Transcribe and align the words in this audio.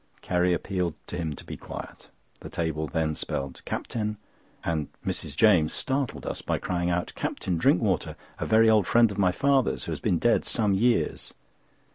Carrie 0.23 0.51
appealed 0.55 0.95
to 1.05 1.15
him 1.15 1.33
to 1.35 1.45
be 1.45 1.55
quiet. 1.55 2.09
The 2.39 2.49
table 2.49 2.87
then 2.87 3.13
spelt 3.13 3.61
"CAPTAIN," 3.65 4.17
and 4.63 4.87
Mrs. 5.05 5.35
James 5.35 5.73
startled 5.73 6.25
us 6.25 6.41
by 6.41 6.57
crying 6.57 6.89
out, 6.89 7.13
"Captain 7.13 7.55
Drinkwater, 7.55 8.15
a 8.39 8.47
very 8.47 8.67
old 8.67 8.87
friend 8.87 9.11
of 9.11 9.19
my 9.19 9.31
father's, 9.31 9.83
who 9.83 9.91
has 9.91 9.99
been 9.99 10.17
dead 10.17 10.43
some 10.43 10.73
years." 10.73 11.35